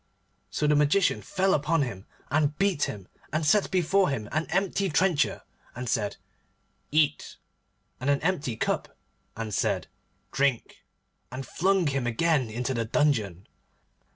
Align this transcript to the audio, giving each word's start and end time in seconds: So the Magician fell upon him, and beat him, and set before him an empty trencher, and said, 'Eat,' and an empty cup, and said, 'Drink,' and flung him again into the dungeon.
So 0.49 0.65
the 0.65 0.75
Magician 0.75 1.21
fell 1.21 1.53
upon 1.53 1.83
him, 1.83 2.07
and 2.31 2.57
beat 2.57 2.85
him, 2.85 3.07
and 3.31 3.45
set 3.45 3.69
before 3.69 4.09
him 4.09 4.27
an 4.31 4.47
empty 4.49 4.89
trencher, 4.89 5.43
and 5.75 5.87
said, 5.87 6.17
'Eat,' 6.89 7.35
and 7.99 8.09
an 8.09 8.19
empty 8.23 8.55
cup, 8.57 8.97
and 9.37 9.53
said, 9.53 9.85
'Drink,' 10.31 10.77
and 11.31 11.45
flung 11.45 11.85
him 11.85 12.07
again 12.07 12.49
into 12.49 12.73
the 12.73 12.83
dungeon. 12.85 13.45